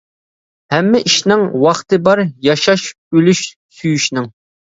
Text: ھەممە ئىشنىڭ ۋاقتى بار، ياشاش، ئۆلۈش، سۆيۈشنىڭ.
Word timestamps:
ھەممە 0.75 1.01
ئىشنىڭ 1.09 1.43
ۋاقتى 1.65 1.99
بار، 2.09 2.23
ياشاش، 2.49 2.87
ئۆلۈش، 3.17 3.45
سۆيۈشنىڭ. 3.81 4.31